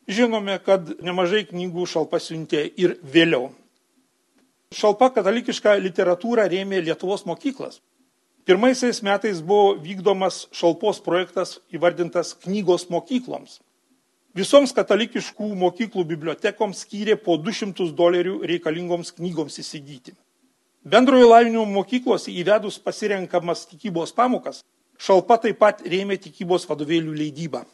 Žinome, 0.06 0.58
kad 0.62 0.92
nemažai 1.02 1.46
knygų 1.48 1.86
šalpa 1.88 2.20
siuntė 2.20 2.60
ir 2.78 2.98
vėliau. 3.02 3.48
Šalpa 4.76 5.08
katalikišką 5.16 5.78
literatūrą 5.80 6.44
rėmė 6.52 6.82
Lietuvos 6.84 7.24
mokyklas. 7.24 7.80
Pirmaisiais 8.46 9.00
metais 9.02 9.40
buvo 9.40 9.72
vykdomas 9.80 10.44
šalpos 10.54 11.00
projektas 11.02 11.56
įvardintas 11.74 12.36
knygos 12.44 12.86
mokykloms. 12.92 13.62
Visoms 14.36 14.74
katalikiškų 14.76 15.46
mokyklų 15.56 16.02
bibliotekoms 16.10 16.82
skyrė 16.84 17.14
po 17.16 17.38
200 17.40 17.86
dolerių 17.96 18.42
reikalingoms 18.44 19.14
knygoms 19.16 19.56
įsigyti. 19.62 20.12
Bendrojo 20.84 21.30
lavinimo 21.30 21.64
mokyklos 21.64 22.28
įvedus 22.28 22.76
pasirenkamas 22.84 23.64
tikybos 23.70 24.12
pamokas, 24.12 24.60
šalpa 25.00 25.38
taip 25.40 25.56
pat 25.62 25.80
rėmė 25.80 26.18
tikybos 26.20 26.68
vadovėlių 26.68 27.16
leidybą. 27.16 27.64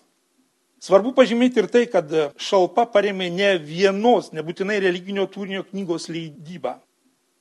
Svarbu 0.78 1.10
pažymėti 1.18 1.64
ir 1.64 1.68
tai, 1.70 1.82
kad 1.90 2.06
šalpa 2.38 2.86
paremė 2.94 3.26
ne 3.34 3.50
vienos, 3.58 4.30
nebūtinai 4.30 4.78
religinio 4.86 5.26
turinio 5.26 5.66
knygos 5.66 6.06
leidybą. 6.14 6.76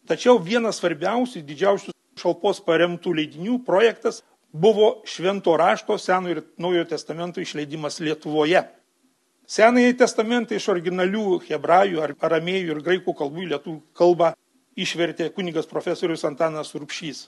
Tačiau 0.10 0.42
vienas 0.42 0.82
svarbiausių, 0.82 1.46
didžiausių 1.46 1.94
šalpos 2.18 2.66
paremtų 2.66 3.14
leidinių 3.22 3.62
projektas 3.70 4.24
buvo 4.52 4.96
Švento 5.06 5.54
rašto 5.62 6.02
Seno 6.02 6.34
ir 6.34 6.42
Naujojo 6.58 6.90
testamento 6.90 7.42
išleidimas 7.42 8.02
Lietuvoje. 8.02 8.66
Senąjį 9.52 9.98
testamentą 10.00 10.56
iš 10.56 10.70
originalių 10.72 11.42
hebrajų, 11.44 12.00
aramėjų 12.24 12.72
ir 12.72 12.78
graikų 12.86 13.12
kalbų 13.20 13.42
į 13.44 13.52
lietuvių 13.52 13.82
kalbą 14.00 14.32
išvertė 14.80 15.28
kunigas 15.36 15.68
profesorius 15.68 16.24
Antanas 16.30 16.72
Rupšys, 16.78 17.28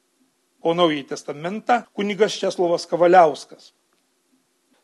o 0.63 0.72
Naująjį 0.72 1.03
testamentą 1.10 1.84
kunigas 1.92 2.32
Česlovas 2.39 2.88
Kavaliauskas. 2.88 3.75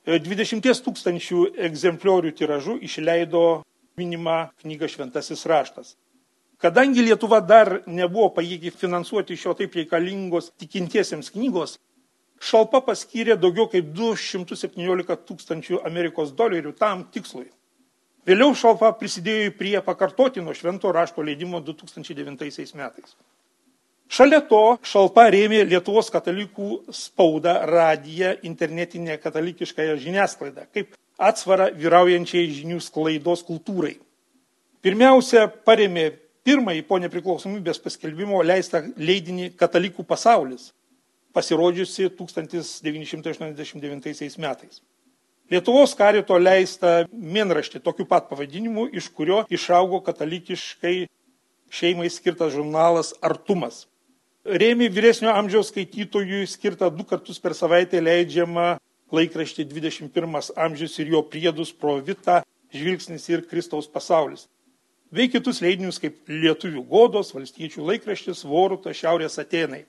20 0.06 0.62
e, 0.62 0.78
tūkstančių 0.86 1.58
egzempliorių 1.66 2.30
tiražų 2.38 2.78
išleido 2.86 3.66
minimą 3.98 4.54
knygą 4.62 4.86
Šventasis 4.94 5.42
raštas. 5.50 5.98
Kadangi 6.60 7.00
Lietuva 7.06 7.40
dar 7.40 7.78
nebuvo 7.88 8.28
pajėgi 8.36 8.72
finansuoti 8.76 9.36
šio 9.40 9.54
taip 9.56 9.78
reikalingos 9.78 10.50
tikintiesiems 10.60 11.32
knygos, 11.32 11.78
šalpa 12.36 12.82
paskyrė 12.84 13.38
daugiau 13.40 13.64
kaip 13.72 13.88
217 13.96 15.16
tūkstančių 15.30 15.80
Amerikos 15.88 16.34
dolerių 16.36 16.74
tam 16.76 17.06
tikslui. 17.14 17.48
Vėliau 18.28 18.52
šalpa 18.52 18.92
prisidėjo 19.00 19.54
prie 19.56 19.78
pakartotino 19.80 20.52
švento 20.52 20.92
rašto 20.92 21.24
leidimo 21.24 21.62
2009 21.64 22.76
metais. 22.76 23.16
Šalia 24.10 24.42
to 24.44 24.76
šalpa 24.84 25.30
rėmė 25.32 25.62
Lietuvos 25.64 26.10
katalikų 26.12 26.92
spaudą, 26.92 27.54
radiją, 27.70 28.34
internetinę 28.44 29.16
katalikiškąją 29.22 29.96
žiniasklaidą, 30.02 30.68
kaip 30.74 30.96
atsvarą 31.16 31.70
vyraujančiai 31.78 32.50
žinių 32.52 32.80
sklaidos 32.84 33.46
kultūrai. 33.48 33.94
Pirmiausia, 34.84 35.46
paremė 35.48 36.10
pirmąjį 36.46 36.82
po 36.88 36.96
nepriklausomybės 37.02 37.78
paskelbimo 37.84 38.38
leistą 38.46 38.78
leidinį 38.96 39.46
Katalikų 39.60 40.02
pasaulis, 40.08 40.62
pasirodžiusi 41.36 42.02
1989 42.18 44.38
metais. 44.38 44.74
Lietuvos 45.50 45.94
karito 45.98 46.38
leista 46.38 47.04
minraštį 47.10 47.80
tokiu 47.82 48.06
pat 48.06 48.28
pavadinimu, 48.30 48.86
iš 48.94 49.10
kurio 49.10 49.44
išaugo 49.50 50.00
katalikiškai 50.06 51.08
šeimai 51.70 52.10
skirtas 52.10 52.52
žurnalas 52.54 53.14
Artumas 53.20 53.90
rėmė 54.44 54.88
vyresnio 54.92 55.32
amžiaus 55.34 55.70
skaitytojui 55.70 56.46
skirtą 56.48 56.90
du 56.90 57.04
kartus 57.04 57.38
per 57.38 57.54
savaitę 57.54 58.00
leidžiamą 58.00 58.78
laikraštį 59.12 59.66
21 59.68 60.52
amžius 60.56 60.98
ir 60.98 61.12
jo 61.14 61.22
priedus 61.22 61.72
Provita, 61.72 62.42
Žvilgsnis 62.70 63.26
ir 63.28 63.42
Kristaus 63.50 63.88
pasaulis. 63.90 64.46
Bei 65.10 65.26
kitus 65.26 65.58
leidinius 65.58 65.98
kaip 65.98 66.28
Lietuvių 66.30 66.84
godos, 66.86 67.32
valstiečių 67.34 67.82
laikraštis, 67.82 68.44
Voruta, 68.46 68.92
Šiaurės 68.94 69.40
Atenai. 69.42 69.82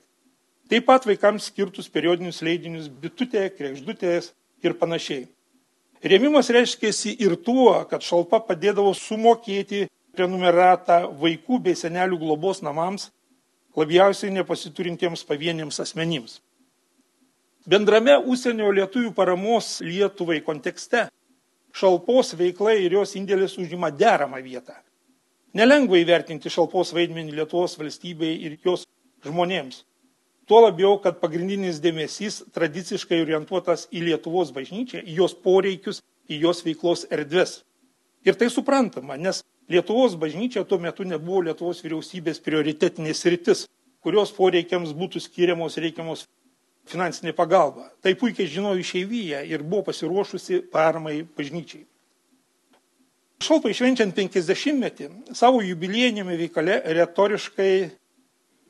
Taip 0.66 0.88
pat 0.88 1.06
vaikams 1.06 1.46
skirtus 1.50 1.86
periodinius 1.92 2.42
leidinius 2.42 2.88
Bitutė, 2.90 3.44
Krekždutės 3.54 4.32
ir 4.66 4.74
panašiai. 4.80 5.28
Rėmimas 6.02 6.50
reiškėsi 6.50 7.14
ir 7.22 7.36
tuo, 7.38 7.70
kad 7.86 8.02
šalpa 8.02 8.42
padėdavo 8.42 8.90
sumokėti 8.98 9.86
prenumeratą 10.16 11.04
vaikų 11.22 11.62
bei 11.68 11.78
senelių 11.78 12.18
globos 12.18 12.58
namams 12.66 13.12
labiausiai 13.78 14.34
nepasiturintiems 14.34 15.22
pavieniams 15.28 15.78
asmenims. 15.86 16.40
Bendrame 17.62 18.18
užsienio 18.18 18.74
lietuvių 18.74 19.14
paramos 19.14 19.76
Lietuvai 19.86 20.42
kontekste 20.42 21.06
šalpos 21.72 22.34
veikla 22.34 22.74
ir 22.74 22.98
jos 22.98 23.14
indėlis 23.14 23.54
užima 23.62 23.94
deramą 23.94 24.42
vietą. 24.42 24.74
Nelengva 25.52 25.98
įvertinti 26.00 26.48
šalpos 26.48 26.94
vaidmenį 26.96 27.34
Lietuvos 27.36 27.74
valstybei 27.76 28.38
ir 28.46 28.54
jos 28.64 28.86
žmonėms. 29.26 29.82
Tuo 30.48 30.62
labiau, 30.64 30.96
kad 31.04 31.18
pagrindinis 31.20 31.80
dėmesys 31.84 32.40
tradiciškai 32.56 33.18
orientuotas 33.20 33.84
į 33.92 34.06
Lietuvos 34.06 34.54
bažnyčią, 34.56 35.02
į 35.04 35.18
jos 35.20 35.36
poreikius, 35.44 36.00
į 36.32 36.40
jos 36.46 36.64
veiklos 36.64 37.04
erdves. 37.12 37.60
Ir 38.24 38.38
tai 38.40 38.48
suprantama, 38.48 39.18
nes 39.20 39.42
Lietuvos 39.68 40.16
bažnyčia 40.16 40.64
tuo 40.64 40.80
metu 40.80 41.04
nebuvo 41.04 41.44
Lietuvos 41.44 41.84
vyriausybės 41.84 42.40
prioritetinės 42.40 43.22
rytis, 43.28 43.66
kurios 44.00 44.32
poreikiams 44.32 44.96
būtų 44.96 45.20
skiriamos 45.20 45.76
reikiamos 45.76 46.26
finansinė 46.88 47.36
pagalba. 47.36 47.90
Tai 48.00 48.16
puikiai 48.16 48.48
žinojo 48.48 48.80
išeivyje 48.80 49.44
ir 49.52 49.62
buvo 49.62 49.90
pasiruošusi 49.92 50.64
paramai 50.72 51.20
bažnyčiai. 51.36 51.84
Šalpai 53.42 53.72
švenčiant 53.74 54.14
50-metį 54.14 55.08
savo 55.34 55.62
jubiliejinėme 55.66 56.36
veikale 56.38 56.76
retoriškai 56.94 57.72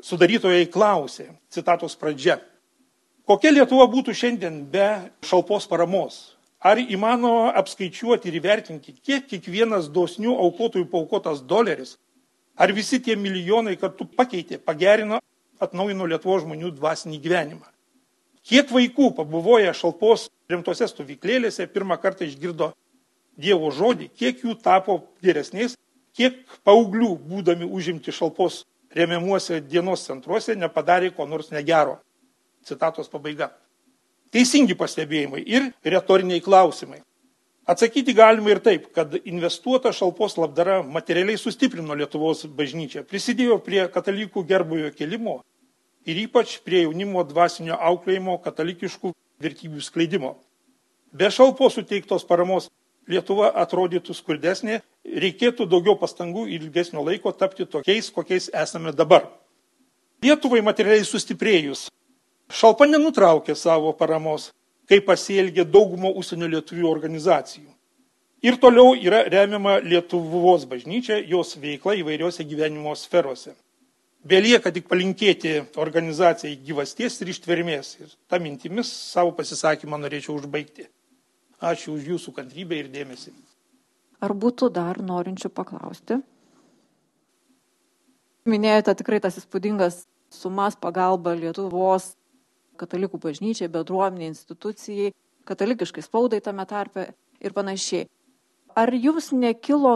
sudarytojai 0.03 0.65
klausė, 0.73 1.27
citatos 1.53 1.97
pradžia, 1.99 2.39
kokia 3.29 3.53
Lietuva 3.53 3.85
būtų 3.93 4.15
šiandien 4.17 4.63
be 4.73 4.87
šalpos 5.29 5.69
paramos? 5.69 6.23
Ar 6.63 6.79
įmanoma 6.81 7.51
apskaičiuoti 7.59 8.31
ir 8.31 8.39
įvertinti, 8.39 8.95
kiek 9.03 9.27
kiekvienas 9.29 9.91
dosnių 9.93 10.39
aukotojų 10.47 10.87
paukotas 10.89 11.43
doleris, 11.45 11.97
ar 12.57 12.73
visi 12.73 13.03
tie 13.03 13.17
milijonai 13.19 13.75
kartu 13.77 14.07
pakeitė, 14.07 14.61
pagerino, 14.63 15.19
atnaujino 15.61 16.07
Lietuvos 16.09 16.47
žmonių 16.47 16.71
dvasinį 16.79 17.19
gyvenimą? 17.25 17.67
Kiek 18.47 18.71
vaikų 18.73 19.11
pabuvoja 19.19 19.75
šalpos 19.77 20.31
rimtose 20.51 20.89
stovyklėlėse 20.89 21.67
pirmą 21.75 21.99
kartą 22.01 22.25
išgirdo 22.25 22.73
Dievo 23.39 23.71
žodį, 23.73 24.11
kiek 24.13 24.43
jų 24.45 24.59
tapo 24.61 24.99
geresniais, 25.25 25.77
kiek 26.17 26.43
paauglių, 26.67 27.15
būdami 27.29 27.65
užimti 27.65 28.13
šalpos 28.13 28.63
remiamuose 28.93 29.61
dienos 29.65 30.05
centruose, 30.05 30.57
nepadarė 30.57 31.13
ko 31.17 31.27
nors 31.27 31.51
negero. 31.51 31.99
Citatos 32.65 33.09
pabaiga. 33.09 33.51
Teisingi 34.33 34.77
pastebėjimai 34.79 35.43
ir 35.45 35.73
retoriniai 35.85 36.45
klausimai. 36.45 37.01
Atsakyti 37.69 38.15
galima 38.15 38.51
ir 38.51 38.59
taip, 38.59 38.89
kad 38.95 39.15
investuota 39.23 39.93
šalpos 39.95 40.35
labdara 40.41 40.81
materialiai 40.83 41.39
sustiprino 41.39 41.95
Lietuvos 41.95 42.43
bažnyčią, 42.59 43.05
prisidėjo 43.07 43.61
prie 43.63 43.85
katalikų 43.93 44.43
gerbojo 44.49 44.91
kelimo 44.97 45.37
ir 46.07 46.19
ypač 46.25 46.57
prie 46.67 46.83
jaunimo 46.83 47.23
dvasinio 47.29 47.77
auklėjimo 47.79 48.35
katalikiškų 48.43 49.13
vertybių 49.43 49.85
skleidimo. 49.85 50.35
Be 51.13 51.31
šalpos 51.31 51.79
suteiktos 51.79 52.27
paramos 52.27 52.67
Lietuva 53.11 53.49
atrodytų 53.65 54.15
skurdesnė, 54.15 54.83
reikėtų 55.03 55.67
daugiau 55.67 55.97
pastangų 55.99 56.47
ir 56.49 56.63
ilgesnio 56.63 57.03
laiko 57.03 57.33
tapti 57.33 57.67
tokiais, 57.67 58.11
kokiais 58.15 58.51
esame 58.55 58.93
dabar. 58.95 59.27
Lietuvai 60.23 60.63
materialiai 60.63 61.05
sustiprėjus 61.07 61.89
Šalpa 62.53 62.85
nenutraukė 62.85 63.55
savo 63.57 63.95
paramos, 63.97 64.51
kaip 64.91 65.07
pasielgė 65.09 65.65
daugumo 65.65 66.11
užsienio 66.21 66.51
lietuvių 66.53 66.89
organizacijų. 66.91 67.71
Ir 68.45 68.59
toliau 68.61 68.93
yra 68.93 69.23
remiama 69.33 69.79
Lietuvos 69.81 70.67
bažnyčia, 70.69 71.17
jos 71.33 71.55
veikla 71.63 71.95
įvairiose 72.03 72.45
gyvenimo 72.45 72.93
sferose. 72.99 73.55
Belieka 74.29 74.71
tik 74.75 74.85
palinkėti 74.91 75.55
organizacijai 75.81 76.59
gyvasties 76.67 77.17
ir 77.23 77.31
ištvermės. 77.33 77.95
Ir 78.03 78.13
tą 78.29 78.43
mintimis 78.43 78.91
savo 79.15 79.33
pasisakymą 79.39 80.03
norėčiau 80.03 80.37
užbaigti. 80.37 80.91
Ačiū 81.63 81.95
už 81.95 82.09
jūsų 82.15 82.33
kantrybę 82.35 82.81
ir 82.81 82.89
dėmesį. 82.91 83.31
Ar 84.23 84.35
būtų 84.35 84.69
dar 84.75 84.99
norinčių 85.03 85.51
paklausti? 85.55 86.19
Minėjote 88.51 88.97
tikrai 88.99 89.21
tas 89.23 89.39
įspūdingas 89.39 90.01
sumas 90.35 90.75
pagalba 90.75 91.37
Lietuvos 91.39 92.17
katalikų 92.81 93.21
bažnyčiai, 93.23 93.71
bendruomeniai, 93.71 94.33
institucijai, 94.33 95.13
katalikiškai 95.47 96.03
spaudai 96.03 96.41
tame 96.43 96.67
tarpe 96.67 97.13
ir 97.39 97.55
panašiai. 97.55 98.09
Ar 98.75 98.91
jums 98.95 99.31
nekilo 99.37 99.93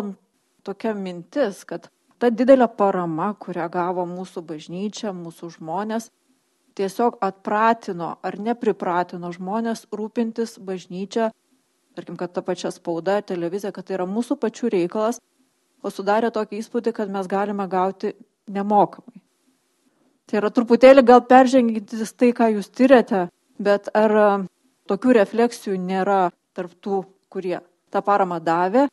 tokia 0.63 0.93
mintis, 0.95 1.65
kad 1.65 1.89
ta 2.21 2.31
didelė 2.31 2.69
parama, 2.79 3.33
kurią 3.35 3.67
gavo 3.73 4.05
mūsų 4.07 4.45
bažnyčia, 4.47 5.15
mūsų 5.17 5.51
žmonės, 5.57 6.11
tiesiog 6.77 7.19
atpratino 7.25 8.17
ar 8.23 8.39
nepripratino 8.39 9.33
žmonės 9.33 9.87
rūpintis 9.91 10.59
bažnyčia, 10.61 11.31
tarkim, 11.97 12.17
kad 12.21 12.33
ta 12.37 12.43
pačia 12.45 12.71
spauda, 12.75 13.21
televizija, 13.25 13.73
kad 13.75 13.87
tai 13.89 13.97
yra 13.99 14.07
mūsų 14.09 14.39
pačių 14.43 14.73
reikalas, 14.77 15.21
o 15.83 15.93
sudarė 15.93 16.33
tokį 16.35 16.61
įspūdį, 16.63 16.93
kad 16.97 17.13
mes 17.13 17.29
galime 17.31 17.67
gauti 17.71 18.13
nemokamai. 18.53 19.23
Tai 20.27 20.41
yra 20.41 20.51
truputėlį 20.51 21.05
gal 21.07 21.23
peržengintis 21.29 22.13
tai, 22.19 22.33
ką 22.35 22.51
jūs 22.57 22.69
tyrėte, 22.75 23.29
bet 23.63 23.89
ar 23.95 24.17
e, 24.19 24.27
tokių 24.91 25.15
refleksijų 25.21 25.79
nėra 25.79 26.21
tarp 26.57 26.75
tų, 26.83 27.05
kurie 27.31 27.61
tą 27.95 28.03
paramą 28.03 28.41
davė. 28.43 28.89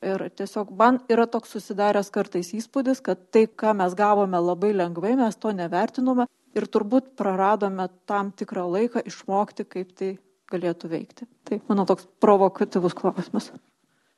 Ir 0.00 0.22
tiesiog 0.32 0.70
man 0.72 1.02
yra 1.12 1.26
toks 1.28 1.52
susidaręs 1.52 2.08
kartais 2.14 2.54
įspūdis, 2.56 3.02
kad 3.04 3.20
tai, 3.28 3.44
ką 3.44 3.74
mes 3.76 3.92
gavome 3.98 4.40
labai 4.40 4.72
lengvai, 4.72 5.12
mes 5.20 5.36
to 5.36 5.52
nevertinome 5.52 6.24
ir 6.56 6.66
turbūt 6.66 7.12
praradome 7.20 7.90
tam 8.08 8.32
tikrą 8.32 8.64
laiką 8.72 9.04
išmokti, 9.06 9.66
kaip 9.68 9.92
tai 9.98 10.14
galėtų 10.52 10.90
veikti. 10.90 11.28
Tai 11.48 11.60
mano 11.70 11.86
toks 11.88 12.08
provokatyvus 12.22 12.96
klausimas. 12.98 13.50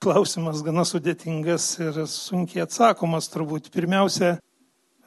Klausimas 0.03 0.62
gana 0.66 0.83
sudėtingas 0.88 1.66
ir 1.83 2.01
sunkiai 2.11 2.64
atsakomas 2.64 3.29
turbūt. 3.31 3.71
Pirmiausia, 3.75 4.35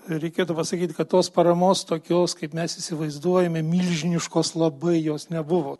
reikėtų 0.08 0.56
pasakyti, 0.56 0.96
kad 0.96 1.10
tos 1.12 1.32
paramos 1.34 1.84
tokios, 1.88 2.36
kaip 2.38 2.56
mes 2.56 2.78
įsivaizduojame, 2.80 3.64
milžiniškos 3.66 4.54
labai 4.56 5.02
jos 5.02 5.28
nebuvo. 5.34 5.78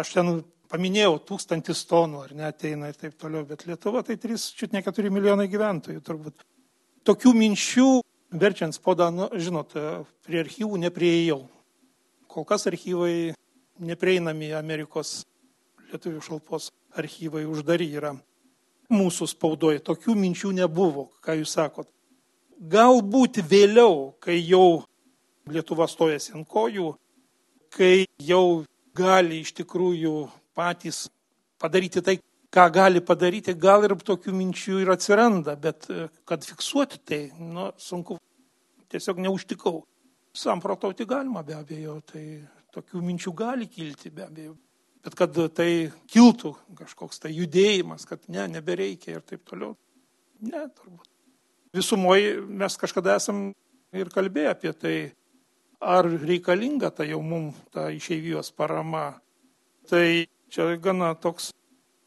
Aš 0.00 0.14
ten 0.16 0.32
paminėjau 0.70 1.18
tūkstantis 1.28 1.84
tonų, 1.90 2.24
ar 2.26 2.34
ne 2.38 2.46
ateina 2.48 2.90
ir 2.90 2.98
taip 2.98 3.16
toliau, 3.20 3.44
bet 3.46 3.66
Lietuva 3.68 4.02
tai 4.06 4.16
3, 4.20 4.70
ne 4.72 4.82
4 4.86 5.12
milijonai 5.12 5.48
gyventojų 5.50 6.02
turbūt. 6.06 6.46
Tokių 7.06 7.32
minčių, 7.36 7.88
verčiant 8.40 8.76
spaudą, 8.76 9.10
nu, 9.14 9.30
žinot, 9.40 9.74
prie 10.26 10.42
archyvų 10.44 10.78
neprieėjau. 10.86 11.40
Kol 12.30 12.46
kas 12.46 12.68
archyvai 12.70 13.32
neprieinami 13.80 14.52
Amerikos 14.56 15.22
lietuvių 15.90 16.20
šalpos 16.24 16.70
archyvai 16.98 17.46
uždari 17.48 17.88
yra. 17.96 18.14
Mūsų 18.90 19.28
spaudoje 19.30 19.82
tokių 19.86 20.16
minčių 20.18 20.52
nebuvo, 20.58 21.08
ką 21.22 21.36
jūs 21.38 21.54
sakot. 21.54 21.88
Galbūt 22.60 23.40
vėliau, 23.46 24.12
kai 24.20 24.40
jau 24.42 24.82
Lietuva 25.50 25.86
stojasi 25.88 26.34
ant 26.36 26.46
kojų, 26.46 26.92
kai 27.74 28.04
jau 28.22 28.62
gali 28.94 29.40
iš 29.40 29.54
tikrųjų 29.56 30.28
patys 30.54 31.06
padaryti 31.58 32.02
tai, 32.04 32.18
ką 32.52 32.66
gali 32.74 33.00
padaryti, 33.02 33.54
gal 33.54 33.86
ir 33.86 33.94
tokių 33.96 34.34
minčių 34.36 34.82
ir 34.82 34.92
atsiranda, 34.94 35.56
bet 35.56 35.88
kad 36.28 36.44
fiksuoti 36.46 37.00
tai, 37.06 37.20
nu, 37.38 37.70
sunku, 37.80 38.18
tiesiog 38.92 39.22
neužtikau. 39.26 39.80
Samprotauti 40.36 41.06
galima 41.08 41.42
be 41.42 41.56
abejo, 41.56 41.96
tai 42.06 42.42
tokių 42.74 43.02
minčių 43.04 43.32
gali 43.36 43.68
kilti 43.70 44.12
be 44.14 44.26
abejo. 44.26 44.56
Bet 45.00 45.16
kad 45.16 45.36
tai 45.56 45.90
kiltų 46.12 46.52
kažkoks 46.76 47.22
tai 47.22 47.32
judėjimas, 47.32 48.04
kad 48.08 48.26
ne, 48.28 48.44
nebereikia 48.52 49.16
ir 49.16 49.22
taip 49.24 49.46
toliau. 49.48 49.72
Ne, 50.44 50.66
turbūt. 50.76 51.08
Visumoje 51.76 52.34
mes 52.42 52.76
kažkada 52.76 53.16
esam 53.20 53.50
ir 53.96 54.10
kalbėję 54.12 54.52
apie 54.52 54.72
tai, 54.76 54.96
ar 55.80 56.04
reikalinga 56.04 56.90
ta 56.92 57.06
jau 57.08 57.22
mums 57.24 57.56
ta 57.72 57.88
išeivijos 57.94 58.52
parama. 58.52 59.20
Tai 59.88 60.26
čia 60.52 60.76
gana 60.76 61.14
toks 61.14 61.50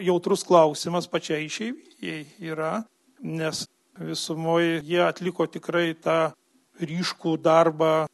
jautrus 0.01 0.43
klausimas 0.45 1.09
pačiai 1.09 1.47
išeivijai 1.47 2.25
yra, 2.51 2.83
nes 3.21 3.65
visumoje 3.97 4.81
jie 4.85 5.01
atliko 5.05 5.47
tikrai 5.47 5.93
tą 5.97 6.33
ryškų 6.81 7.37
darbą 7.41 8.05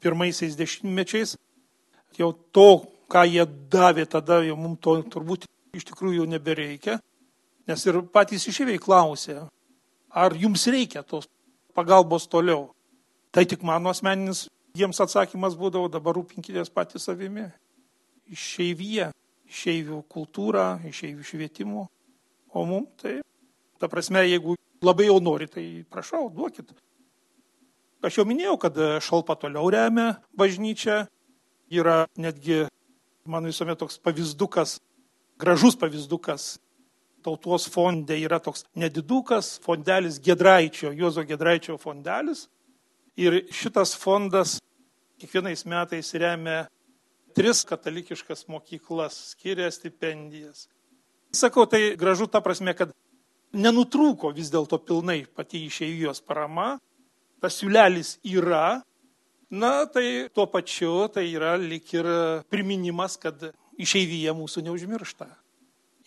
pirmaisiais 0.00 0.56
dešimtmečiais, 0.56 1.36
jau 2.18 2.32
to, 2.54 2.70
ką 3.10 3.24
jie 3.26 3.44
davė 3.70 4.06
tada, 4.10 4.40
jau 4.46 4.56
mums 4.58 4.80
to 4.82 4.96
turbūt 5.12 5.46
iš 5.76 5.86
tikrųjų 5.90 6.22
jau 6.22 6.28
nebereikia. 6.30 6.98
Nes 7.68 7.86
ir 7.86 8.00
patys 8.10 8.48
išėviai 8.50 8.80
klausė, 8.82 9.44
ar 10.10 10.34
jums 10.34 10.66
reikia 10.70 11.04
tos 11.06 11.28
pagalbos 11.76 12.26
toliau. 12.30 12.70
Tai 13.30 13.44
tik 13.46 13.62
mano 13.62 13.92
asmeninis 13.94 14.48
jiems 14.74 15.00
atsakymas 15.02 15.56
būdavo, 15.58 15.90
dabar 15.90 16.16
rūpinkitės 16.18 16.72
patys 16.74 17.06
savimi. 17.06 17.46
Išeivyje, 18.30 19.10
išeivių 19.50 20.02
kultūrą, 20.10 20.80
išeivių 20.90 21.26
švietimu. 21.26 21.86
O 22.50 22.64
mums 22.66 22.90
tai, 23.02 23.20
ta 23.78 23.90
prasme, 23.90 24.22
jeigu 24.26 24.56
labai 24.82 25.06
jau 25.06 25.18
nori, 25.22 25.46
tai 25.50 25.64
prašau, 25.90 26.28
duokit. 26.34 26.72
Aš 28.02 28.18
jau 28.18 28.26
minėjau, 28.26 28.56
kad 28.62 28.78
šalpa 29.04 29.36
toliau 29.38 29.68
remia 29.70 30.14
bažnyčią, 30.38 31.04
yra 31.70 32.06
netgi, 32.18 32.64
man 33.24 33.46
visuomet 33.46 33.78
toks 33.78 33.98
pavyzdukas, 34.02 34.78
gražus 35.38 35.78
pavyzdukas. 35.78 36.58
Tautos 37.20 37.66
fonde 37.68 38.16
yra 38.16 38.38
toks 38.40 38.64
nedidukas 38.74 39.58
fondelis 39.60 40.16
Gedraičio, 40.24 40.88
Juozo 40.96 41.20
Gedraičio 41.28 41.76
fondelis. 41.76 42.46
Ir 43.20 43.42
šitas 43.52 43.92
fondas 43.92 44.56
kiekvienais 45.20 45.66
metais 45.68 46.14
remia 46.16 46.62
tris 47.36 47.60
katalikiškas 47.68 48.46
mokyklas, 48.48 49.18
skiria 49.34 49.68
stipendijas. 49.70 50.66
Sakau, 51.32 51.66
tai 51.68 51.94
gražu 52.00 52.26
ta 52.26 52.40
prasme, 52.42 52.72
kad 52.74 52.94
nenutrūko 53.52 54.32
vis 54.34 54.50
dėlto 54.50 54.80
pilnai 54.82 55.22
pati 55.36 55.66
išeivijos 55.68 56.22
parama, 56.26 56.78
tas 57.40 57.60
siūlelis 57.60 58.16
yra, 58.26 58.80
Na, 59.50 59.86
tai 59.90 60.28
tuo 60.34 60.46
pačiu 60.46 61.08
tai 61.10 61.26
yra 61.34 61.56
lik 61.58 61.90
ir 61.96 62.06
priminimas, 62.52 63.16
kad 63.18 63.50
išeivyje 63.80 64.34
mūsų 64.38 64.62
neužmiršta. 64.68 65.26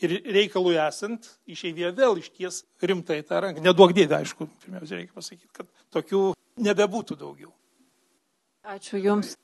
Ir 0.04 0.16
reikalui 0.36 0.78
esant, 0.80 1.28
išeivyje 1.48 1.92
vėl 1.96 2.18
išties 2.20 2.64
rimtai 2.82 3.22
tą 3.28 3.42
ranką. 3.44 3.64
Neduok 3.64 3.94
dėdė, 3.96 4.22
aišku, 4.24 4.48
pirmiausia, 4.64 4.98
reikia 5.00 5.16
pasakyti, 5.16 5.52
kad 5.56 5.70
tokių 5.96 6.24
nebebūtų 6.64 7.20
daugiau. 7.20 7.52
Ačiū 8.64 9.00
Jums. 9.04 9.36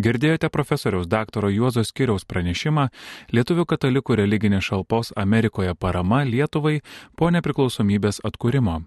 Girdėjote 0.00 0.48
profesoriaus 0.48 1.08
daktaro 1.10 1.50
Juozo 1.52 1.82
Skiriaus 1.84 2.24
pranešimą 2.24 2.86
Lietuvių 3.34 3.66
katalikų 3.68 4.16
religinės 4.22 4.68
šalpos 4.70 5.10
Amerikoje 5.18 5.74
parama 5.74 6.22
Lietuvai 6.24 6.78
po 7.18 7.28
nepriklausomybės 7.34 8.22
atkūrimo. 8.24 8.78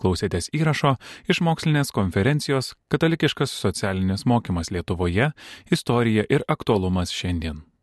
Klausėtės 0.00 0.50
įrašo 0.52 0.96
iš 1.28 1.40
mokslinės 1.40 1.92
konferencijos 1.94 2.74
Katalikiškas 2.88 3.50
socialinis 3.50 4.26
mokymas 4.26 4.70
Lietuvoje- 4.70 5.32
istorija 5.76 6.24
ir 6.28 6.42
aktualumas 6.48 7.12
šiandien. 7.12 7.73